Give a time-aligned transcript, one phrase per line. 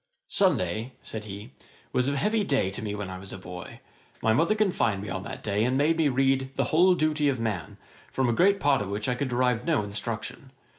[0.27, 1.51] 'Sunday (said he)
[1.93, 3.81] was a heavy day to me when I was a boy.
[4.23, 7.39] My mother confined me on that day, and made me read "The Whole Duty of
[7.39, 7.77] Man,"
[8.11, 10.53] from a great part of which I could derive no instruction.